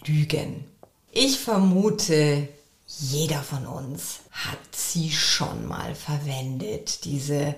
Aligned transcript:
Notlügen. 0.00 0.64
Ich 1.12 1.38
vermute, 1.38 2.48
jeder 2.86 3.42
von 3.42 3.66
uns 3.66 4.20
hat 4.30 4.58
sie 4.74 5.10
schon 5.10 5.66
mal 5.66 5.94
verwendet, 5.94 7.04
diese 7.04 7.54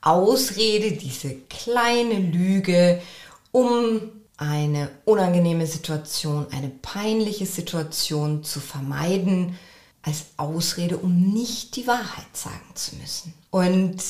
Ausrede, 0.00 0.92
diese 0.92 1.34
kleine 1.48 2.18
Lüge, 2.18 3.00
um 3.52 4.00
eine 4.36 4.90
unangenehme 5.04 5.66
Situation, 5.66 6.46
eine 6.50 6.68
peinliche 6.68 7.46
Situation 7.46 8.42
zu 8.42 8.60
vermeiden, 8.60 9.58
als 10.02 10.26
Ausrede, 10.36 10.98
um 10.98 11.32
nicht 11.32 11.76
die 11.76 11.86
Wahrheit 11.86 12.26
sagen 12.34 12.74
zu 12.74 12.96
müssen. 12.96 13.32
Und 13.50 14.02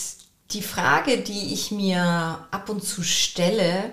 die 0.51 0.63
Frage, 0.63 1.19
die 1.19 1.53
ich 1.53 1.71
mir 1.71 2.47
ab 2.51 2.69
und 2.69 2.83
zu 2.83 3.03
stelle, 3.03 3.93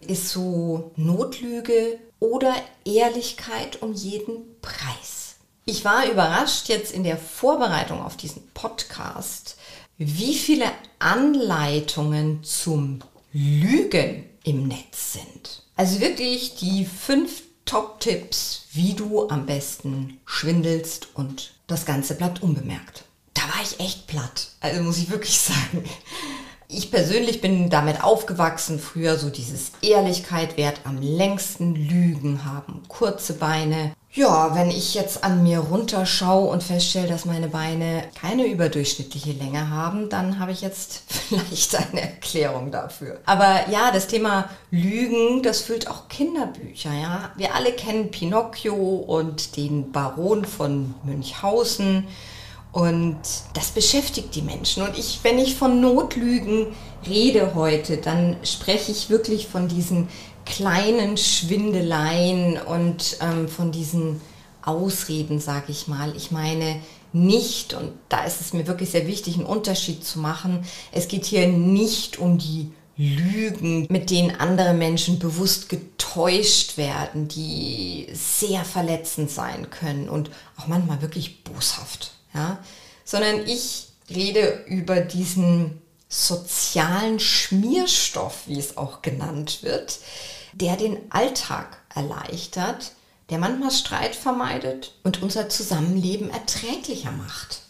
ist 0.00 0.28
so 0.28 0.92
Notlüge 0.96 1.98
oder 2.20 2.54
Ehrlichkeit 2.84 3.82
um 3.82 3.92
jeden 3.92 4.60
Preis. 4.62 5.36
Ich 5.64 5.84
war 5.84 6.10
überrascht 6.10 6.68
jetzt 6.68 6.92
in 6.92 7.04
der 7.04 7.16
Vorbereitung 7.16 8.02
auf 8.02 8.16
diesen 8.16 8.46
Podcast, 8.54 9.56
wie 9.98 10.34
viele 10.34 10.66
Anleitungen 10.98 12.42
zum 12.44 13.00
Lügen 13.32 14.24
im 14.44 14.68
Netz 14.68 15.12
sind. 15.14 15.62
Also 15.76 16.00
wirklich 16.00 16.56
die 16.56 16.84
fünf 16.84 17.42
Top-Tipps, 17.64 18.62
wie 18.72 18.94
du 18.94 19.28
am 19.28 19.46
besten 19.46 20.18
schwindelst 20.24 21.08
und 21.14 21.52
das 21.66 21.86
Ganze 21.86 22.14
bleibt 22.14 22.42
unbemerkt. 22.42 23.04
Da 23.34 23.42
war 23.42 23.62
ich 23.62 23.78
echt 23.78 24.06
platt. 24.06 24.48
Also 24.60 24.82
muss 24.82 24.98
ich 24.98 25.10
wirklich 25.10 25.38
sagen. 25.40 25.84
Ich 26.72 26.92
persönlich 26.92 27.40
bin 27.40 27.68
damit 27.68 28.04
aufgewachsen, 28.04 28.78
früher 28.78 29.16
so 29.18 29.28
dieses 29.28 29.72
Ehrlichkeit 29.82 30.56
wert 30.56 30.80
am 30.84 31.02
längsten, 31.02 31.74
Lügen 31.74 32.44
haben 32.44 32.82
kurze 32.86 33.32
Beine. 33.32 33.92
Ja, 34.12 34.54
wenn 34.54 34.70
ich 34.70 34.94
jetzt 34.94 35.24
an 35.24 35.42
mir 35.42 35.58
runterschaue 35.58 36.48
und 36.48 36.62
feststelle, 36.62 37.08
dass 37.08 37.24
meine 37.24 37.48
Beine 37.48 38.04
keine 38.20 38.46
überdurchschnittliche 38.46 39.32
Länge 39.32 39.70
haben, 39.70 40.08
dann 40.08 40.38
habe 40.38 40.52
ich 40.52 40.60
jetzt 40.60 41.02
vielleicht 41.08 41.74
eine 41.74 42.02
Erklärung 42.02 42.70
dafür. 42.70 43.18
Aber 43.26 43.68
ja, 43.70 43.90
das 43.92 44.06
Thema 44.06 44.48
Lügen, 44.70 45.42
das 45.42 45.62
füllt 45.62 45.88
auch 45.88 46.08
Kinderbücher, 46.08 46.92
ja. 46.92 47.32
Wir 47.36 47.54
alle 47.54 47.72
kennen 47.72 48.12
Pinocchio 48.12 48.74
und 48.74 49.56
den 49.56 49.90
Baron 49.90 50.44
von 50.44 50.94
Münchhausen. 51.02 52.06
Und 52.72 53.18
das 53.54 53.70
beschäftigt 53.72 54.34
die 54.34 54.42
Menschen. 54.42 54.82
Und 54.84 54.96
ich, 54.96 55.20
wenn 55.22 55.38
ich 55.38 55.56
von 55.56 55.80
Notlügen 55.80 56.68
rede 57.08 57.54
heute, 57.54 57.96
dann 57.96 58.36
spreche 58.44 58.92
ich 58.92 59.10
wirklich 59.10 59.48
von 59.48 59.66
diesen 59.66 60.08
kleinen 60.44 61.16
Schwindeleien 61.16 62.60
und 62.60 63.18
ähm, 63.20 63.48
von 63.48 63.72
diesen 63.72 64.20
Ausreden, 64.62 65.40
sage 65.40 65.66
ich 65.68 65.88
mal. 65.88 66.14
Ich 66.16 66.30
meine 66.30 66.80
nicht, 67.12 67.74
und 67.74 67.92
da 68.08 68.24
ist 68.24 68.40
es 68.40 68.52
mir 68.52 68.66
wirklich 68.68 68.90
sehr 68.90 69.06
wichtig, 69.08 69.34
einen 69.34 69.46
Unterschied 69.46 70.04
zu 70.04 70.20
machen, 70.20 70.64
es 70.92 71.08
geht 71.08 71.24
hier 71.24 71.48
nicht 71.48 72.18
um 72.18 72.38
die 72.38 72.70
Lügen, 72.96 73.86
mit 73.88 74.10
denen 74.10 74.36
andere 74.36 74.74
Menschen 74.74 75.18
bewusst 75.18 75.68
getäuscht 75.68 76.76
werden, 76.76 77.26
die 77.26 78.06
sehr 78.12 78.64
verletzend 78.64 79.30
sein 79.30 79.70
können 79.70 80.08
und 80.08 80.30
auch 80.56 80.66
manchmal 80.66 81.02
wirklich 81.02 81.42
boshaft 81.42 82.19
ja, 82.34 82.62
sondern 83.04 83.46
ich 83.46 83.88
rede 84.08 84.64
über 84.66 85.00
diesen 85.00 85.80
sozialen 86.08 87.20
Schmierstoff, 87.20 88.42
wie 88.46 88.58
es 88.58 88.76
auch 88.76 89.02
genannt 89.02 89.62
wird, 89.62 89.98
der 90.52 90.76
den 90.76 90.98
Alltag 91.10 91.78
erleichtert, 91.94 92.92
der 93.30 93.38
manchmal 93.38 93.70
Streit 93.70 94.16
vermeidet 94.16 94.92
und 95.04 95.22
unser 95.22 95.48
Zusammenleben 95.48 96.30
erträglicher 96.30 97.12
macht. 97.12 97.62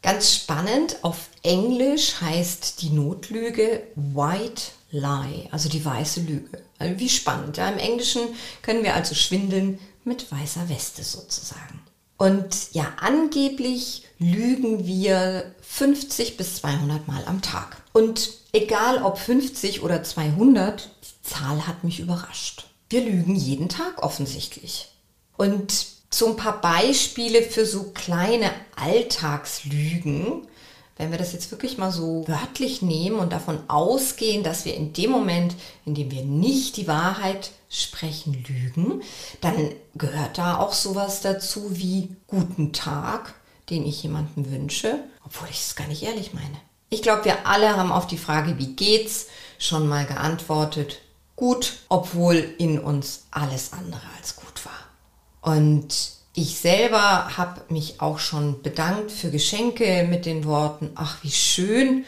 Ganz 0.00 0.32
spannend, 0.32 0.98
auf 1.02 1.28
Englisch 1.42 2.20
heißt 2.20 2.82
die 2.82 2.90
Notlüge 2.90 3.82
White 3.96 4.62
Lie, 4.90 5.48
also 5.50 5.68
die 5.68 5.84
weiße 5.84 6.20
Lüge. 6.20 6.62
Also 6.78 6.98
wie 7.00 7.08
spannend. 7.08 7.56
Ja? 7.56 7.68
Im 7.68 7.78
Englischen 7.78 8.22
können 8.62 8.84
wir 8.84 8.94
also 8.94 9.16
schwindeln 9.16 9.80
mit 10.04 10.30
weißer 10.30 10.68
Weste 10.68 11.02
sozusagen. 11.02 11.80
Und 12.18 12.72
ja, 12.72 12.92
angeblich 13.00 14.04
lügen 14.18 14.86
wir 14.86 15.54
50 15.62 16.36
bis 16.36 16.56
200 16.56 17.06
Mal 17.06 17.24
am 17.26 17.40
Tag. 17.40 17.80
Und 17.92 18.30
egal 18.52 19.02
ob 19.02 19.18
50 19.18 19.82
oder 19.82 20.02
200, 20.02 20.90
die 21.02 21.28
Zahl 21.30 21.66
hat 21.66 21.84
mich 21.84 22.00
überrascht. 22.00 22.66
Wir 22.90 23.02
lügen 23.02 23.36
jeden 23.36 23.68
Tag 23.68 24.02
offensichtlich. 24.02 24.88
Und 25.36 25.86
so 26.10 26.26
ein 26.26 26.36
paar 26.36 26.60
Beispiele 26.60 27.42
für 27.42 27.66
so 27.66 27.92
kleine 27.94 28.50
Alltagslügen, 28.74 30.48
wenn 30.96 31.12
wir 31.12 31.18
das 31.18 31.32
jetzt 31.32 31.52
wirklich 31.52 31.78
mal 31.78 31.92
so 31.92 32.26
wörtlich 32.26 32.82
nehmen 32.82 33.20
und 33.20 33.32
davon 33.32 33.60
ausgehen, 33.68 34.42
dass 34.42 34.64
wir 34.64 34.74
in 34.74 34.92
dem 34.92 35.10
Moment, 35.10 35.54
in 35.84 35.94
dem 35.94 36.10
wir 36.10 36.24
nicht 36.24 36.76
die 36.76 36.88
Wahrheit 36.88 37.52
sprechen, 37.68 38.44
lügen, 38.48 39.02
dann 39.40 39.72
gehört 39.94 40.38
da 40.38 40.58
auch 40.58 40.72
sowas 40.72 41.20
dazu 41.20 41.76
wie 41.76 42.16
guten 42.26 42.72
Tag, 42.72 43.34
den 43.70 43.84
ich 43.84 44.02
jemandem 44.02 44.50
wünsche, 44.50 44.98
obwohl 45.24 45.48
ich 45.50 45.60
es 45.60 45.76
gar 45.76 45.86
nicht 45.86 46.02
ehrlich 46.02 46.32
meine. 46.32 46.60
Ich 46.90 47.02
glaube, 47.02 47.26
wir 47.26 47.46
alle 47.46 47.76
haben 47.76 47.92
auf 47.92 48.06
die 48.06 48.16
Frage, 48.16 48.58
wie 48.58 48.74
geht's, 48.74 49.26
schon 49.58 49.88
mal 49.88 50.06
geantwortet, 50.06 51.00
gut, 51.36 51.80
obwohl 51.88 52.36
in 52.58 52.78
uns 52.78 53.26
alles 53.30 53.72
andere 53.72 54.02
als 54.16 54.36
gut 54.36 54.64
war. 54.64 55.52
Und 55.54 56.12
ich 56.34 56.56
selber 56.58 57.36
habe 57.36 57.62
mich 57.68 58.00
auch 58.00 58.18
schon 58.18 58.62
bedankt 58.62 59.10
für 59.10 59.30
Geschenke 59.30 60.06
mit 60.08 60.24
den 60.24 60.44
Worten, 60.44 60.90
ach 60.94 61.22
wie 61.22 61.30
schön. 61.30 62.04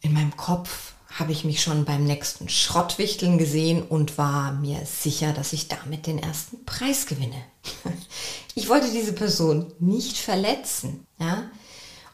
In 0.00 0.12
meinem 0.12 0.36
Kopf 0.36 0.93
habe 1.14 1.30
ich 1.30 1.44
mich 1.44 1.62
schon 1.62 1.84
beim 1.84 2.04
nächsten 2.04 2.48
Schrottwichteln 2.48 3.38
gesehen 3.38 3.82
und 3.82 4.18
war 4.18 4.52
mir 4.52 4.84
sicher, 4.84 5.32
dass 5.32 5.52
ich 5.52 5.68
damit 5.68 6.06
den 6.06 6.18
ersten 6.18 6.64
Preis 6.64 7.06
gewinne. 7.06 7.42
Ich 8.56 8.68
wollte 8.68 8.88
diese 8.92 9.12
Person 9.14 9.72
nicht 9.80 10.16
verletzen. 10.16 11.04
Ja? 11.18 11.50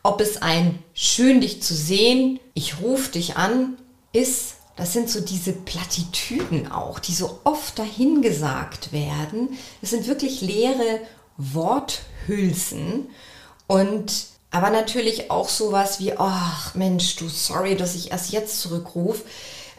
Ob 0.03 0.23
es 0.23 0.41
ein 0.41 0.79
schön 0.95 1.43
dich 1.43 1.63
zu 1.63 1.75
sehen, 1.75 2.41
ich 2.55 2.81
rufe 2.81 3.13
dich 3.13 3.37
an, 3.37 3.77
ist, 4.15 4.55
das 4.77 4.95
sind 4.95 5.11
so 5.11 5.21
diese 5.21 5.53
Plattitüden 5.53 6.73
auch, 6.73 6.99
die 6.99 7.13
so 7.13 7.41
oft 7.45 7.79
dahingesagt 7.79 8.91
werden. 8.91 9.51
Es 9.83 9.91
sind 9.91 10.07
wirklich 10.07 10.41
leere 10.41 11.03
Worthülsen 11.37 13.11
und 13.67 14.30
aber 14.51 14.71
natürlich 14.71 15.31
auch 15.31 15.49
sowas 15.49 16.01
wie, 16.01 16.17
ach 16.17 16.75
Mensch, 16.75 17.17
du 17.17 17.29
sorry, 17.29 17.77
dass 17.77 17.95
ich 17.95 18.11
erst 18.11 18.33
jetzt 18.33 18.61
zurückrufe. 18.61 19.23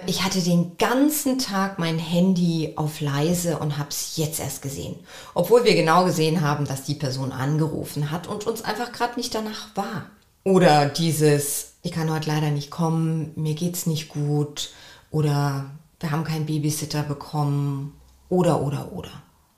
Ich 0.07 0.23
hatte 0.23 0.41
den 0.41 0.77
ganzen 0.77 1.37
Tag 1.37 1.77
mein 1.77 1.99
Handy 1.99 2.73
auf 2.75 3.01
leise 3.01 3.59
und 3.59 3.77
habe 3.77 3.89
es 3.89 4.17
jetzt 4.17 4.39
erst 4.39 4.61
gesehen. 4.61 4.95
Obwohl 5.35 5.63
wir 5.63 5.75
genau 5.75 6.05
gesehen 6.05 6.41
haben, 6.41 6.65
dass 6.65 6.83
die 6.83 6.95
Person 6.95 7.31
angerufen 7.31 8.09
hat 8.09 8.27
und 8.27 8.47
uns 8.47 8.63
einfach 8.63 8.91
gerade 8.91 9.17
nicht 9.17 9.35
danach 9.35 9.75
war. 9.75 10.07
Oder 10.43 10.87
dieses, 10.87 11.73
ich 11.83 11.91
kann 11.91 12.11
heute 12.11 12.29
leider 12.29 12.49
nicht 12.49 12.71
kommen, 12.71 13.31
mir 13.35 13.53
geht's 13.53 13.85
nicht 13.85 14.09
gut. 14.09 14.71
Oder 15.11 15.69
wir 15.99 16.11
haben 16.11 16.23
keinen 16.23 16.47
Babysitter 16.47 17.03
bekommen. 17.03 17.93
Oder, 18.29 18.61
oder, 18.61 18.91
oder. 18.93 19.11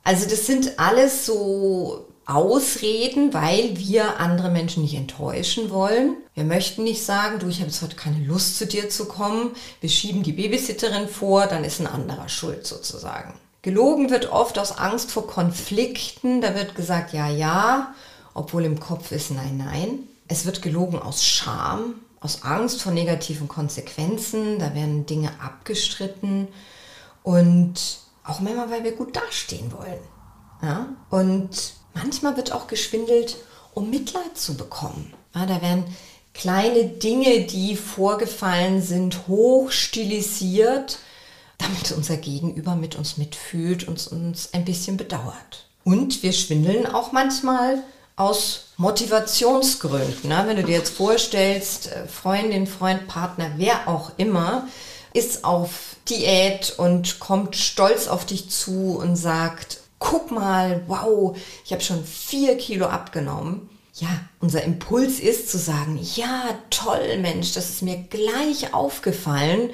Also 0.04 0.28
das 0.28 0.46
sind 0.46 0.78
alles 0.78 1.26
so 1.26 2.06
Ausreden, 2.26 3.34
weil 3.34 3.78
wir 3.78 4.20
andere 4.20 4.50
Menschen 4.50 4.84
nicht 4.84 4.96
enttäuschen 4.96 5.70
wollen. 5.70 6.16
Wir 6.36 6.46
möchten 6.46 6.84
nicht 6.84 7.04
sagen, 7.04 7.40
du, 7.40 7.48
ich 7.48 7.60
habe 7.60 7.70
jetzt 7.70 7.82
heute 7.82 7.96
keine 7.96 8.24
Lust 8.26 8.58
zu 8.58 8.66
dir 8.66 8.90
zu 8.90 9.06
kommen. 9.06 9.52
Wir 9.82 9.90
schieben 9.90 10.24
die 10.24 10.32
Babysitterin 10.32 11.08
vor, 11.08 11.48
dann 11.48 11.64
ist 11.64 11.80
ein 11.80 11.88
anderer 11.88 12.30
schuld 12.30 12.66
sozusagen. 12.66 13.34
Gelogen 13.62 14.10
wird 14.10 14.32
oft 14.32 14.58
aus 14.60 14.78
Angst 14.78 15.12
vor 15.12 15.28
Konflikten. 15.28 16.42
Da 16.42 16.56
wird 16.56 16.76
gesagt, 16.76 17.14
ja, 17.14 17.30
ja, 17.30 17.94
obwohl 18.34 18.66
im 18.66 18.80
Kopf 18.80 19.12
ist 19.12 19.32
nein, 19.32 19.58
nein. 19.58 20.00
Es 20.28 20.46
wird 20.46 20.62
gelogen 20.62 21.00
aus 21.00 21.24
Scham, 21.24 21.96
aus 22.20 22.44
Angst 22.44 22.82
vor 22.82 22.92
negativen 22.92 23.48
Konsequenzen. 23.48 24.60
Da 24.60 24.74
werden 24.74 25.06
Dinge 25.06 25.32
abgestritten 25.42 26.48
und 27.24 28.00
auch 28.24 28.40
manchmal, 28.40 28.70
weil 28.70 28.84
wir 28.84 28.94
gut 28.94 29.16
dastehen 29.16 29.72
wollen. 29.72 30.00
Ja? 30.62 30.88
Und 31.10 31.74
manchmal 31.94 32.38
wird 32.38 32.52
auch 32.52 32.68
geschwindelt, 32.68 33.38
um 33.74 33.90
Mitleid 33.90 34.38
zu 34.38 34.56
bekommen. 34.56 35.14
Ja, 35.36 35.46
da 35.46 35.62
werden 35.62 35.86
kleine 36.34 36.86
Dinge, 36.86 37.42
die 37.42 37.76
vorgefallen 37.76 38.82
sind, 38.82 39.28
hochstilisiert, 39.28 41.00
damit 41.58 41.92
unser 41.92 42.18
Gegenüber 42.18 42.76
mit 42.76 42.96
uns 42.96 43.18
mitfühlt 43.18 43.88
und 43.88 44.06
uns 44.08 44.50
ein 44.54 44.66
bisschen 44.66 44.98
bedauert. 44.98 45.68
Und 45.84 46.24
wir 46.24 46.34
schwindeln 46.34 46.86
auch 46.86 47.12
manchmal 47.12 47.84
aus 48.16 48.66
Motivationsgründen. 48.78 50.30
Ne? 50.30 50.44
Wenn 50.46 50.58
du 50.58 50.64
dir 50.64 50.78
jetzt 50.78 50.96
vorstellst, 50.96 51.92
äh, 51.92 52.08
Freundin, 52.08 52.68
Freund, 52.68 53.08
Partner, 53.08 53.52
wer 53.58 53.88
auch 53.88 54.12
immer, 54.18 54.68
ist 55.14 55.44
auf 55.44 55.96
Diät 56.10 56.74
und 56.78 57.20
kommt 57.20 57.56
stolz 57.56 58.08
auf 58.08 58.26
dich 58.26 58.50
zu 58.50 58.98
und 58.98 59.16
sagt, 59.16 59.80
guck 60.04 60.32
mal, 60.32 60.84
wow, 60.88 61.36
ich 61.66 61.72
habe 61.72 61.82
schon 61.82 62.04
vier 62.04 62.58
Kilo 62.58 62.88
abgenommen. 62.88 63.70
Ja, 63.96 64.10
unser 64.40 64.64
Impuls 64.64 65.20
ist 65.20 65.50
zu 65.50 65.58
sagen, 65.58 66.00
ja, 66.16 66.44
toll, 66.70 67.20
Mensch, 67.20 67.54
das 67.54 67.70
ist 67.70 67.84
mir 67.84 67.98
gleich 68.10 68.74
aufgefallen, 68.74 69.70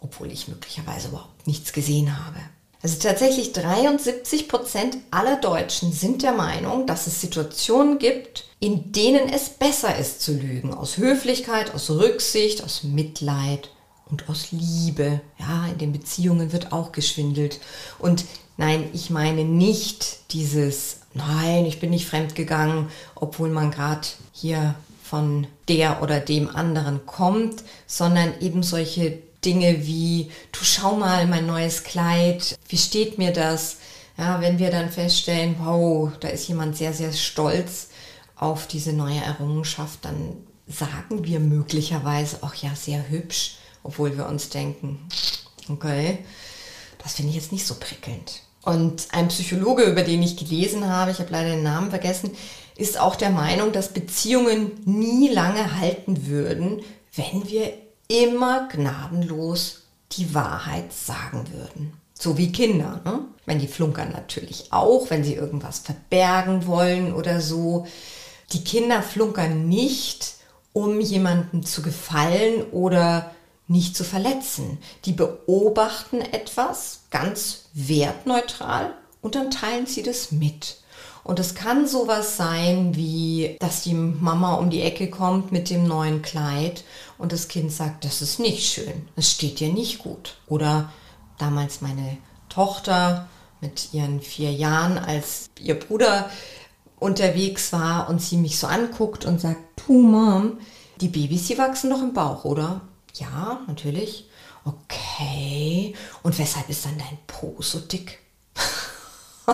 obwohl 0.00 0.32
ich 0.32 0.48
möglicherweise 0.48 1.08
überhaupt 1.08 1.46
nichts 1.46 1.72
gesehen 1.72 2.16
habe. 2.24 2.38
Also 2.82 2.98
tatsächlich 2.98 3.52
73 3.52 4.48
Prozent 4.48 4.96
aller 5.10 5.36
Deutschen 5.36 5.92
sind 5.92 6.22
der 6.22 6.32
Meinung, 6.32 6.86
dass 6.86 7.06
es 7.06 7.20
Situationen 7.20 7.98
gibt, 7.98 8.46
in 8.60 8.92
denen 8.92 9.28
es 9.28 9.50
besser 9.50 9.98
ist 9.98 10.22
zu 10.22 10.32
lügen. 10.32 10.72
Aus 10.72 10.96
Höflichkeit, 10.96 11.74
aus 11.74 11.90
Rücksicht, 11.90 12.64
aus 12.64 12.84
Mitleid 12.84 13.68
und 14.10 14.30
aus 14.30 14.52
Liebe. 14.52 15.20
Ja, 15.38 15.66
in 15.66 15.76
den 15.76 15.92
Beziehungen 15.92 16.52
wird 16.52 16.72
auch 16.72 16.92
geschwindelt. 16.92 17.60
Und 17.98 18.24
nein, 18.60 18.90
ich 18.92 19.08
meine 19.08 19.44
nicht 19.44 20.32
dieses, 20.32 20.98
nein, 21.14 21.64
ich 21.64 21.80
bin 21.80 21.88
nicht 21.88 22.06
fremdgegangen, 22.06 22.90
obwohl 23.14 23.48
man 23.48 23.70
gerade 23.70 24.06
hier 24.32 24.74
von 25.02 25.46
der 25.66 26.02
oder 26.02 26.20
dem 26.20 26.54
anderen 26.54 27.06
kommt, 27.06 27.64
sondern 27.86 28.38
eben 28.40 28.62
solche 28.62 29.18
Dinge 29.46 29.86
wie, 29.86 30.30
du 30.52 30.62
schau 30.62 30.94
mal 30.94 31.26
mein 31.26 31.46
neues 31.46 31.84
Kleid, 31.84 32.58
wie 32.68 32.76
steht 32.76 33.16
mir 33.16 33.32
das? 33.32 33.78
Ja, 34.18 34.42
wenn 34.42 34.58
wir 34.58 34.70
dann 34.70 34.90
feststellen, 34.90 35.56
wow, 35.58 36.12
da 36.20 36.28
ist 36.28 36.46
jemand 36.46 36.76
sehr, 36.76 36.92
sehr 36.92 37.14
stolz 37.14 37.88
auf 38.36 38.66
diese 38.66 38.92
neue 38.92 39.22
Errungenschaft, 39.22 40.04
dann 40.04 40.36
sagen 40.66 41.24
wir 41.24 41.40
möglicherweise 41.40 42.42
auch 42.42 42.54
ja 42.54 42.74
sehr 42.74 43.08
hübsch, 43.08 43.56
obwohl 43.82 44.18
wir 44.18 44.26
uns 44.26 44.50
denken, 44.50 45.08
okay, 45.70 46.18
das 47.02 47.14
finde 47.14 47.30
ich 47.30 47.36
jetzt 47.36 47.52
nicht 47.52 47.66
so 47.66 47.76
prickelnd. 47.76 48.42
Und 48.62 49.08
ein 49.12 49.28
Psychologe, 49.28 49.84
über 49.84 50.02
den 50.02 50.22
ich 50.22 50.36
gelesen 50.36 50.86
habe, 50.88 51.10
ich 51.10 51.18
habe 51.18 51.32
leider 51.32 51.50
den 51.50 51.62
Namen 51.62 51.90
vergessen, 51.90 52.32
ist 52.76 52.98
auch 52.98 53.16
der 53.16 53.30
Meinung, 53.30 53.72
dass 53.72 53.92
Beziehungen 53.92 54.72
nie 54.84 55.28
lange 55.28 55.80
halten 55.80 56.26
würden, 56.26 56.82
wenn 57.14 57.48
wir 57.48 57.72
immer 58.08 58.68
gnadenlos 58.68 59.82
die 60.12 60.34
Wahrheit 60.34 60.92
sagen 60.92 61.44
würden. 61.52 61.92
So 62.14 62.36
wie 62.36 62.52
Kinder. 62.52 63.00
Ne? 63.04 63.20
Wenn 63.46 63.58
die 63.58 63.68
flunkern 63.68 64.12
natürlich 64.12 64.72
auch, 64.72 65.10
wenn 65.10 65.24
sie 65.24 65.34
irgendwas 65.34 65.78
verbergen 65.78 66.66
wollen 66.66 67.14
oder 67.14 67.40
so. 67.40 67.86
Die 68.52 68.64
Kinder 68.64 69.02
flunkern 69.02 69.68
nicht, 69.68 70.34
um 70.72 71.00
jemandem 71.00 71.64
zu 71.64 71.82
gefallen 71.82 72.64
oder 72.72 73.30
nicht 73.70 73.96
zu 73.96 74.04
verletzen. 74.04 74.78
Die 75.04 75.12
beobachten 75.12 76.20
etwas 76.20 77.02
ganz 77.10 77.66
wertneutral 77.72 78.94
und 79.22 79.36
dann 79.36 79.50
teilen 79.50 79.86
sie 79.86 80.02
das 80.02 80.32
mit. 80.32 80.78
Und 81.22 81.38
es 81.38 81.54
kann 81.54 81.86
sowas 81.86 82.36
sein 82.36 82.96
wie, 82.96 83.56
dass 83.60 83.82
die 83.82 83.94
Mama 83.94 84.54
um 84.54 84.70
die 84.70 84.82
Ecke 84.82 85.08
kommt 85.08 85.52
mit 85.52 85.70
dem 85.70 85.84
neuen 85.84 86.22
Kleid 86.22 86.82
und 87.16 87.32
das 87.32 87.46
Kind 87.46 87.70
sagt, 87.70 88.04
das 88.04 88.22
ist 88.22 88.40
nicht 88.40 88.66
schön, 88.66 89.08
es 89.16 89.30
steht 89.30 89.60
dir 89.60 89.72
nicht 89.72 90.00
gut. 90.00 90.36
Oder 90.48 90.90
damals 91.38 91.80
meine 91.80 92.16
Tochter 92.48 93.28
mit 93.60 93.92
ihren 93.92 94.20
vier 94.20 94.50
Jahren, 94.50 94.98
als 94.98 95.50
ihr 95.60 95.78
Bruder 95.78 96.28
unterwegs 96.98 97.72
war 97.72 98.08
und 98.08 98.20
sie 98.20 98.36
mich 98.36 98.58
so 98.58 98.66
anguckt 98.66 99.24
und 99.24 99.40
sagt, 99.40 99.60
du 99.86 99.92
Mom, 99.92 100.58
die 101.00 101.08
Babys, 101.08 101.46
die 101.46 101.58
wachsen 101.58 101.90
noch 101.90 102.02
im 102.02 102.14
Bauch, 102.14 102.44
oder? 102.44 102.80
Ja, 103.14 103.60
natürlich. 103.66 104.28
Okay. 104.64 105.94
Und 106.22 106.38
weshalb 106.38 106.68
ist 106.68 106.84
dann 106.84 106.98
dein 106.98 107.18
Po 107.26 107.56
so 107.60 107.80
dick? 107.80 108.18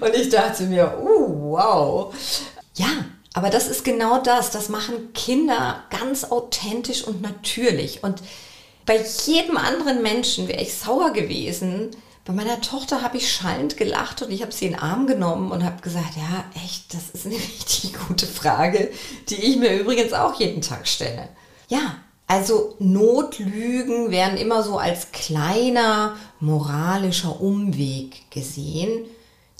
und 0.00 0.14
ich 0.14 0.28
dachte 0.28 0.64
mir, 0.64 0.98
uh, 1.00 1.52
wow. 1.52 2.14
Ja, 2.76 2.88
aber 3.32 3.50
das 3.50 3.68
ist 3.68 3.84
genau 3.84 4.20
das. 4.20 4.50
Das 4.50 4.68
machen 4.68 5.12
Kinder 5.12 5.84
ganz 5.90 6.24
authentisch 6.24 7.04
und 7.04 7.22
natürlich. 7.22 8.02
Und 8.02 8.22
bei 8.86 9.02
jedem 9.26 9.56
anderen 9.56 10.02
Menschen 10.02 10.48
wäre 10.48 10.62
ich 10.62 10.74
sauer 10.74 11.12
gewesen. 11.12 11.90
Bei 12.24 12.32
meiner 12.32 12.60
Tochter 12.60 13.02
habe 13.02 13.18
ich 13.18 13.30
schallend 13.30 13.76
gelacht 13.76 14.22
und 14.22 14.30
ich 14.30 14.42
habe 14.42 14.52
sie 14.52 14.66
in 14.66 14.72
den 14.72 14.80
Arm 14.80 15.06
genommen 15.06 15.52
und 15.52 15.62
habe 15.62 15.82
gesagt, 15.82 16.16
ja, 16.16 16.44
echt, 16.64 16.94
das 16.94 17.10
ist 17.10 17.26
eine 17.26 17.34
richtig 17.60 17.94
gute 18.08 18.26
Frage, 18.26 18.90
die 19.28 19.36
ich 19.36 19.56
mir 19.56 19.78
übrigens 19.78 20.12
auch 20.12 20.38
jeden 20.40 20.62
Tag 20.62 20.88
stelle. 20.88 21.28
Ja, 21.68 21.96
also 22.26 22.74
Notlügen 22.78 24.10
werden 24.10 24.38
immer 24.38 24.62
so 24.62 24.78
als 24.78 25.12
kleiner 25.12 26.16
moralischer 26.40 27.40
Umweg 27.40 28.30
gesehen. 28.30 29.04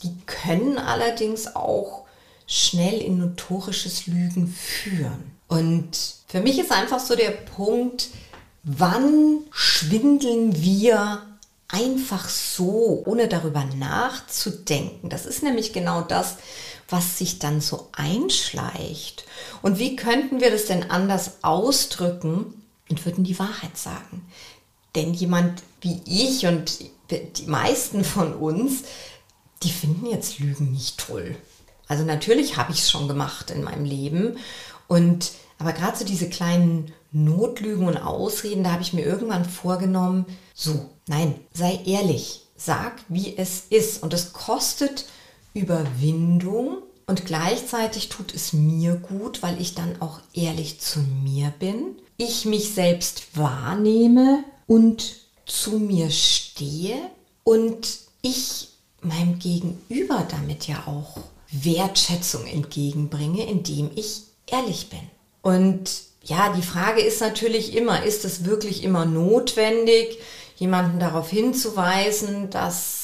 Die 0.02 0.14
können 0.26 0.78
allerdings 0.78 1.54
auch 1.54 2.04
schnell 2.46 3.00
in 3.00 3.18
notorisches 3.18 4.06
Lügen 4.06 4.48
führen. 4.48 5.32
Und 5.48 5.90
für 6.26 6.40
mich 6.40 6.58
ist 6.58 6.72
einfach 6.72 7.00
so 7.00 7.14
der 7.14 7.30
Punkt, 7.30 8.08
wann 8.62 9.40
schwindeln 9.50 10.60
wir 10.62 11.22
einfach 11.68 12.28
so, 12.28 13.02
ohne 13.06 13.28
darüber 13.28 13.64
nachzudenken. 13.76 15.08
Das 15.08 15.26
ist 15.26 15.42
nämlich 15.42 15.72
genau 15.72 16.02
das, 16.02 16.36
was 16.88 17.18
sich 17.18 17.38
dann 17.38 17.60
so 17.60 17.88
einschleicht. 17.92 19.24
Und 19.62 19.78
wie 19.78 19.96
könnten 19.96 20.40
wir 20.40 20.50
das 20.50 20.66
denn 20.66 20.90
anders 20.90 21.38
ausdrücken 21.42 22.62
und 22.88 23.04
würden 23.04 23.24
die 23.24 23.38
Wahrheit 23.38 23.76
sagen? 23.76 24.26
Denn 24.94 25.14
jemand 25.14 25.62
wie 25.80 26.00
ich 26.06 26.46
und 26.46 26.78
die 27.10 27.46
meisten 27.46 28.04
von 28.04 28.34
uns, 28.34 28.84
die 29.62 29.70
finden 29.70 30.06
jetzt 30.06 30.38
Lügen 30.38 30.72
nicht 30.72 30.98
toll. 30.98 31.36
Also 31.88 32.04
natürlich 32.04 32.56
habe 32.56 32.72
ich 32.72 32.80
es 32.80 32.90
schon 32.90 33.08
gemacht 33.08 33.50
in 33.50 33.62
meinem 33.62 33.84
Leben 33.84 34.38
und 34.88 35.32
aber 35.58 35.72
gerade 35.72 35.96
so 35.96 36.04
diese 36.04 36.28
kleinen 36.28 36.92
Notlügen 37.12 37.86
und 37.86 37.96
Ausreden, 37.96 38.64
da 38.64 38.72
habe 38.72 38.82
ich 38.82 38.92
mir 38.92 39.04
irgendwann 39.04 39.44
vorgenommen, 39.44 40.26
so, 40.52 40.90
nein, 41.06 41.38
sei 41.52 41.80
ehrlich, 41.84 42.46
sag, 42.56 42.94
wie 43.08 43.36
es 43.36 43.64
ist 43.70 44.02
und 44.02 44.12
es 44.12 44.32
kostet 44.32 45.06
Überwindung 45.54 46.82
und 47.06 47.26
gleichzeitig 47.26 48.08
tut 48.08 48.34
es 48.34 48.52
mir 48.52 48.96
gut, 48.96 49.42
weil 49.42 49.60
ich 49.60 49.74
dann 49.74 50.00
auch 50.00 50.20
ehrlich 50.32 50.80
zu 50.80 51.00
mir 51.00 51.52
bin, 51.58 51.96
ich 52.16 52.44
mich 52.44 52.74
selbst 52.74 53.36
wahrnehme 53.36 54.44
und 54.66 55.16
zu 55.46 55.78
mir 55.78 56.10
stehe 56.10 56.96
und 57.44 57.98
ich 58.22 58.68
meinem 59.00 59.38
Gegenüber 59.38 60.26
damit 60.30 60.66
ja 60.66 60.84
auch 60.86 61.18
Wertschätzung 61.50 62.46
entgegenbringe, 62.46 63.46
indem 63.46 63.90
ich 63.94 64.22
ehrlich 64.46 64.88
bin. 64.88 65.00
Und 65.42 65.90
ja, 66.22 66.52
die 66.54 66.62
Frage 66.62 67.02
ist 67.02 67.20
natürlich 67.20 67.76
immer, 67.76 68.02
ist 68.02 68.24
es 68.24 68.44
wirklich 68.46 68.82
immer 68.82 69.04
notwendig, 69.04 70.18
jemanden 70.56 70.98
darauf 70.98 71.28
hinzuweisen, 71.28 72.48
dass 72.48 73.03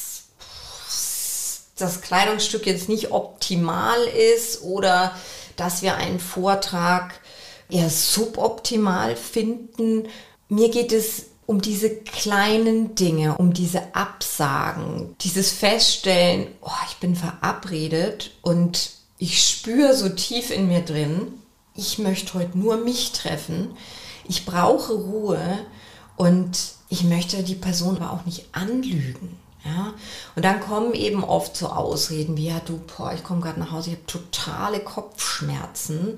das 1.81 2.01
Kleidungsstück 2.01 2.67
jetzt 2.67 2.89
nicht 2.89 3.11
optimal 3.13 3.99
ist 4.37 4.63
oder 4.63 5.15
dass 5.57 5.83
wir 5.83 5.97
einen 5.97 6.21
Vortrag 6.21 7.21
eher 7.69 7.91
suboptimal 7.91 9.17
finden. 9.17 10.09
Mir 10.49 10.71
geht 10.71 10.93
es 10.93 11.27
um 11.47 11.61
diese 11.61 11.91
kleinen 11.91 12.95
Dinge, 12.95 13.37
um 13.37 13.53
diese 13.53 13.95
Absagen, 13.95 15.17
dieses 15.21 15.51
Feststellen, 15.51 16.47
oh, 16.61 16.71
ich 16.89 16.97
bin 16.99 17.17
verabredet 17.17 18.31
und 18.43 18.93
ich 19.19 19.43
spüre 19.43 19.95
so 19.95 20.09
tief 20.09 20.51
in 20.51 20.69
mir 20.69 20.83
drin, 20.83 21.35
ich 21.75 21.99
möchte 21.99 22.35
heute 22.35 22.57
nur 22.57 22.77
mich 22.77 23.13
treffen, 23.13 23.77
ich 24.29 24.47
brauche 24.47 24.93
Ruhe 24.93 25.41
und 26.17 26.57
ich 26.89 27.05
möchte 27.05 27.43
die 27.43 27.55
Person 27.55 27.97
aber 27.97 28.13
auch 28.13 28.27
nicht 28.27 28.47
anlügen. 28.53 29.37
Ja? 29.65 29.95
Und 30.37 30.45
dann 30.45 30.61
kommen 30.61 30.95
eben 30.95 31.25
oft 31.25 31.57
so 31.57 31.69
Ausreden 31.69 32.37
wie, 32.37 32.49
ja 32.49 32.61
du, 32.65 32.79
boah, 32.79 33.13
ich 33.13 33.23
komme 33.23 33.41
gerade 33.41 33.61
nach 33.61 33.73
Hause, 33.73 33.91
ich 33.91 33.97
habe 33.97 34.07
totale 34.07 34.81
Kopfschmerzen. 34.81 36.17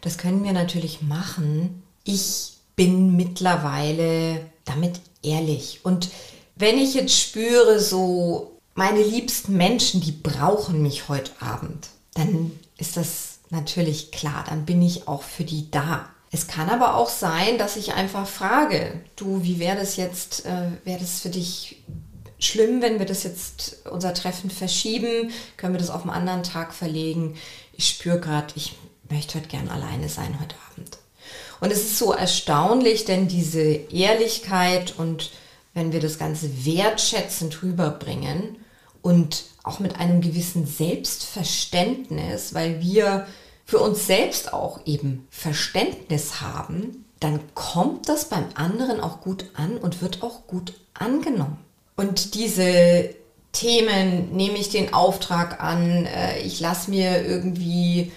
Das 0.00 0.18
können 0.18 0.44
wir 0.44 0.52
natürlich 0.52 1.02
machen. 1.02 1.82
Ich 2.04 2.54
bin 2.76 3.16
mittlerweile 3.16 4.46
damit 4.64 5.00
ehrlich. 5.22 5.80
Und 5.82 6.10
wenn 6.56 6.78
ich 6.78 6.94
jetzt 6.94 7.18
spüre, 7.18 7.80
so, 7.80 8.58
meine 8.74 9.02
liebsten 9.02 9.56
Menschen, 9.56 10.00
die 10.00 10.12
brauchen 10.12 10.82
mich 10.82 11.08
heute 11.08 11.32
Abend, 11.40 11.88
dann 12.14 12.52
ist 12.78 12.96
das 12.96 13.40
natürlich 13.50 14.10
klar, 14.10 14.44
dann 14.48 14.64
bin 14.64 14.80
ich 14.80 15.08
auch 15.08 15.22
für 15.22 15.44
die 15.44 15.70
da. 15.70 16.08
Es 16.32 16.46
kann 16.46 16.68
aber 16.68 16.94
auch 16.94 17.08
sein, 17.08 17.58
dass 17.58 17.76
ich 17.76 17.94
einfach 17.94 18.26
frage, 18.26 19.00
du, 19.16 19.42
wie 19.42 19.58
wäre 19.58 19.76
das 19.76 19.96
jetzt, 19.96 20.46
äh, 20.46 20.70
wäre 20.84 21.00
das 21.00 21.20
für 21.20 21.30
dich 21.30 21.82
schlimm, 22.40 22.82
wenn 22.82 22.98
wir 22.98 23.06
das 23.06 23.22
jetzt, 23.22 23.86
unser 23.90 24.14
Treffen 24.14 24.50
verschieben? 24.50 25.30
Können 25.56 25.74
wir 25.74 25.80
das 25.80 25.90
auf 25.90 26.02
einen 26.02 26.10
anderen 26.10 26.42
Tag 26.42 26.74
verlegen? 26.74 27.36
Ich 27.72 27.88
spüre 27.88 28.20
gerade, 28.20 28.52
ich 28.56 28.74
möchte 29.08 29.38
heute 29.38 29.48
gern 29.48 29.68
alleine 29.68 30.08
sein 30.08 30.38
heute 30.40 30.56
Abend. 30.70 30.98
Und 31.60 31.72
es 31.72 31.80
ist 31.80 31.98
so 31.98 32.12
erstaunlich, 32.12 33.04
denn 33.04 33.28
diese 33.28 33.60
Ehrlichkeit 33.60 34.94
und 34.98 35.30
wenn 35.74 35.92
wir 35.92 36.00
das 36.00 36.18
Ganze 36.18 36.64
wertschätzend 36.64 37.62
rüberbringen 37.62 38.56
und 39.02 39.44
auch 39.62 39.78
mit 39.78 40.00
einem 40.00 40.20
gewissen 40.20 40.66
Selbstverständnis, 40.66 42.54
weil 42.54 42.80
wir 42.80 43.26
für 43.64 43.78
uns 43.78 44.06
selbst 44.06 44.52
auch 44.52 44.80
eben 44.86 45.28
Verständnis 45.30 46.40
haben, 46.40 47.04
dann 47.20 47.40
kommt 47.54 48.08
das 48.08 48.28
beim 48.28 48.46
anderen 48.54 49.00
auch 49.00 49.20
gut 49.20 49.44
an 49.54 49.76
und 49.76 50.02
wird 50.02 50.22
auch 50.22 50.46
gut 50.46 50.72
angenommen. 50.94 51.58
Und 52.00 52.34
diese 52.34 53.14
Themen, 53.52 54.34
nehme 54.34 54.56
ich 54.56 54.70
den 54.70 54.94
Auftrag 54.94 55.62
an, 55.62 56.06
äh, 56.06 56.40
ich 56.40 56.58
lasse 56.58 56.88
mir 56.88 57.26
irgendwie 57.26 58.10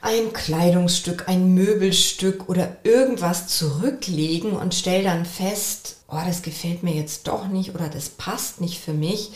ein 0.00 0.32
Kleidungsstück, 0.32 1.28
ein 1.28 1.52
Möbelstück 1.52 2.48
oder 2.48 2.78
irgendwas 2.82 3.46
zurücklegen 3.48 4.52
und 4.52 4.74
stelle 4.74 5.04
dann 5.04 5.26
fest, 5.26 5.96
oh, 6.08 6.16
das 6.24 6.40
gefällt 6.40 6.82
mir 6.82 6.94
jetzt 6.94 7.28
doch 7.28 7.46
nicht 7.48 7.74
oder 7.74 7.90
das 7.90 8.08
passt 8.08 8.62
nicht 8.62 8.80
für 8.80 8.94
mich, 8.94 9.32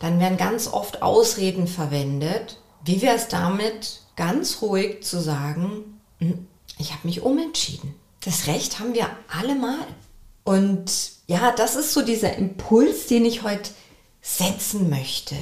dann 0.00 0.18
werden 0.18 0.38
ganz 0.38 0.66
oft 0.66 1.02
Ausreden 1.02 1.66
verwendet. 1.66 2.58
Wie 2.86 3.02
wäre 3.02 3.16
es 3.16 3.28
damit, 3.28 4.00
ganz 4.16 4.62
ruhig 4.62 5.02
zu 5.02 5.20
sagen, 5.20 6.00
hm, 6.20 6.46
ich 6.78 6.92
habe 6.92 7.06
mich 7.06 7.20
umentschieden. 7.20 7.96
Das 8.24 8.46
Recht 8.46 8.80
haben 8.80 8.94
wir 8.94 9.10
alle 9.28 9.56
mal. 9.56 9.86
Und 10.46 10.92
ja, 11.26 11.50
das 11.50 11.74
ist 11.74 11.92
so 11.92 12.02
dieser 12.02 12.36
Impuls, 12.36 13.08
den 13.08 13.24
ich 13.24 13.42
heute 13.42 13.68
setzen 14.22 14.88
möchte. 14.88 15.34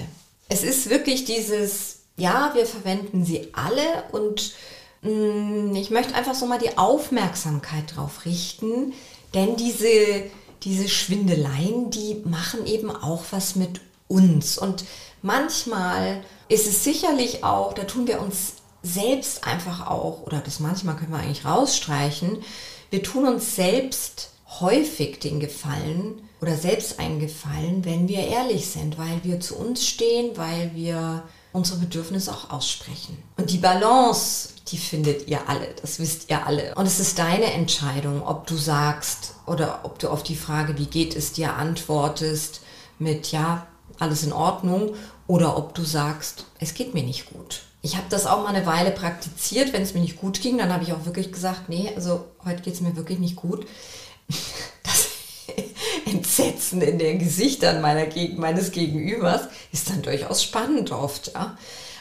Es 0.49 0.63
ist 0.63 0.89
wirklich 0.89 1.27
dieses, 1.27 2.01
ja, 2.17 2.53
wir 2.55 2.65
verwenden 2.65 3.23
sie 3.23 3.51
alle 3.53 4.05
und 4.13 4.55
mh, 5.03 5.11
hm, 5.11 5.77
ich 5.77 5.91
möchte 5.91 6.15
einfach 6.15 6.35
so 6.35 6.47
mal 6.47 6.59
die 6.59 6.79
Aufmerksamkeit 6.79 7.95
drauf 7.95 8.25
richten, 8.25 8.95
denn 9.35 9.57
diese, 9.57 10.25
diese 10.63 10.89
Schwindeleien, 10.89 11.91
die 11.91 12.23
machen 12.25 12.67
eben 12.67 12.91
auch 12.91 13.25
was 13.31 13.57
mit 13.57 13.83
uns. 14.09 14.57
Und 14.57 14.87
manchmal 15.21 16.25
ist 16.49 16.67
es 16.67 16.83
sicherlich 16.83 17.45
auch, 17.45 17.75
da 17.75 17.85
tun 17.85 18.07
wir 18.07 18.23
uns 18.23 18.55
selbst 18.83 19.47
einfach 19.47 19.87
auch, 19.87 20.23
oder 20.23 20.39
das 20.39 20.61
manchmal 20.61 20.97
können 20.97 21.13
wir 21.13 21.19
eigentlich 21.19 21.45
rausstreichen, 21.45 22.43
wir 22.89 23.03
tun 23.03 23.27
uns 23.29 23.55
selbst 23.55 24.31
häufig 24.61 25.21
den 25.21 25.41
Gefallen 25.41 26.23
oder 26.41 26.57
selbst 26.57 26.99
einen 26.99 27.21
Gefallen, 27.21 27.85
wenn 27.85 28.09
wir 28.09 28.27
ehrlich 28.27 28.67
sind, 28.67 28.99
weil 28.99 29.21
wir 29.23 29.41
zu 29.41 29.57
uns 29.57 29.87
stehen, 29.87 30.37
weil 30.37 30.73
wir 30.75 31.23
unsere 31.53 31.79
Bedürfnisse 31.79 32.33
auch 32.33 32.51
aussprechen. 32.51 33.17
Und 33.37 33.51
die 33.51 33.59
Balance, 33.59 34.51
die 34.69 34.77
findet 34.77 35.29
ihr 35.29 35.49
alle, 35.49 35.69
das 35.81 35.99
wisst 35.99 36.29
ihr 36.29 36.47
alle. 36.47 36.75
Und 36.75 36.87
es 36.87 37.01
ist 37.01 37.19
deine 37.19 37.53
Entscheidung, 37.53 38.27
ob 38.27 38.47
du 38.47 38.57
sagst 38.57 39.35
oder 39.47 39.81
ob 39.85 39.99
du 39.99 40.09
auf 40.09 40.23
die 40.23 40.37
Frage, 40.37 40.77
wie 40.79 40.87
geht 40.87 41.15
es 41.15 41.33
dir, 41.33 41.55
antwortest 41.55 42.61
mit 42.99 43.33
ja, 43.33 43.67
alles 43.99 44.25
in 44.25 44.33
Ordnung 44.33 44.95
oder 45.27 45.57
ob 45.57 45.75
du 45.75 45.85
sagst, 45.85 46.47
es 46.59 46.75
geht 46.75 46.95
mir 46.95 47.05
nicht 47.05 47.31
gut. 47.31 47.63
Ich 47.83 47.97
habe 47.97 48.07
das 48.09 48.27
auch 48.27 48.43
mal 48.43 48.55
eine 48.55 48.67
Weile 48.67 48.91
praktiziert, 48.91 49.73
wenn 49.73 49.83
es 49.83 49.95
mir 49.95 50.01
nicht 50.01 50.17
gut 50.17 50.41
ging, 50.41 50.59
dann 50.59 50.73
habe 50.73 50.85
ich 50.85 50.93
auch 50.93 51.05
wirklich 51.05 51.31
gesagt, 51.31 51.69
nee, 51.69 51.93
also 51.95 52.25
heute 52.45 52.63
geht 52.63 52.75
es 52.75 52.81
mir 52.81 52.97
wirklich 52.97 53.19
nicht 53.19 53.37
gut. 53.37 53.67
Das 54.83 55.09
Entsetzen 56.07 56.81
in 56.83 56.99
den 56.99 57.19
Gesichtern 57.19 57.81
meiner, 57.81 58.07
meines 58.37 58.73
Gegenübers 58.73 59.43
ist 59.73 59.91
dann 59.91 60.03
durchaus 60.03 60.43
spannend 60.43 60.93
oft. 60.93 61.33
Ja? 61.35 61.57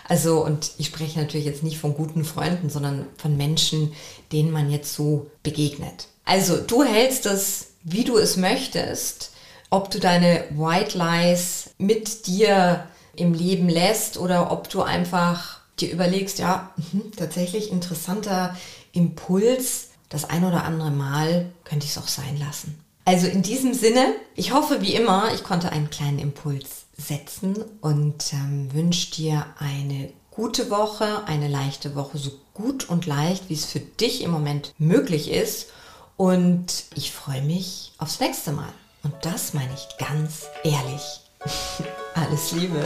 Also, 0.08 0.44
und 0.44 0.72
ich 0.78 0.88
spreche 0.88 1.20
natürlich 1.20 1.46
jetzt 1.46 1.64
nicht 1.64 1.78
von 1.78 1.94
guten 1.94 2.26
Freunden, 2.26 2.70
sondern 2.70 3.08
von 3.18 3.38
Menschen, 3.38 3.94
denen 4.32 4.52
man 4.52 4.70
jetzt 4.70 4.94
so 4.94 5.30
begegnet. 5.44 6.08
Also, 6.26 6.58
du 6.58 6.84
hältst 6.84 7.26
es, 7.26 7.68
wie 7.84 8.04
du 8.04 8.18
es 8.18 8.38
möchtest 8.38 9.34
ob 9.74 9.90
du 9.90 10.00
deine 10.00 10.44
White 10.52 10.96
Lies 10.96 11.72
mit 11.80 12.28
dir 12.28 12.86
im 13.16 13.34
Leben 13.34 13.68
lässt 13.70 14.20
oder 14.20 14.52
ob 14.52 14.70
du 14.70 14.84
einfach 14.84 15.62
dir 15.80 15.92
überlegst, 15.92 16.38
ja, 16.38 16.70
mh, 16.92 17.06
tatsächlich 17.18 17.72
interessanter 17.72 18.56
Impuls, 18.92 19.90
das 20.14 20.30
ein 20.30 20.44
oder 20.44 20.64
andere 20.64 20.92
Mal 20.92 21.52
könnte 21.64 21.86
ich 21.86 21.92
es 21.92 21.98
auch 21.98 22.08
sein 22.08 22.38
lassen. 22.40 22.80
Also 23.06 23.28
in 23.28 23.42
diesem 23.42 23.74
Sinne, 23.74 24.16
ich 24.36 24.54
hoffe 24.54 24.82
wie 24.82 24.94
immer, 24.94 25.34
ich 25.34 25.44
konnte 25.44 25.72
einen 25.72 25.90
kleinen 25.90 26.20
Impuls 26.20 26.86
setzen 26.98 27.56
und 27.82 28.32
ähm, 28.32 28.72
wünsche 28.74 29.12
dir 29.12 29.46
eine 29.60 30.14
gute 30.32 30.70
Woche, 30.70 31.26
eine 31.26 31.48
leichte 31.48 31.96
Woche, 31.96 32.18
so 32.18 32.32
gut 32.54 32.88
und 32.88 33.06
leicht, 33.06 33.50
wie 33.50 33.56
es 33.56 33.66
für 33.66 33.80
dich 33.80 34.22
im 34.22 34.32
Moment 34.32 34.74
möglich 34.78 35.32
ist. 35.32 35.72
Und 36.16 36.86
ich 36.96 37.12
freue 37.12 37.42
mich 37.42 37.92
aufs 37.98 38.20
nächste 38.20 38.52
Mal. 38.52 38.72
Und 39.02 39.14
das 39.24 39.54
meine 39.54 39.74
ich 39.74 39.98
ganz 39.98 40.46
ehrlich. 40.64 41.22
Alles 42.14 42.52
Liebe. 42.54 42.86